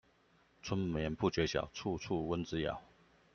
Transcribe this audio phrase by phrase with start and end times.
[0.63, 2.81] 春眠不覺曉，處處蚊子咬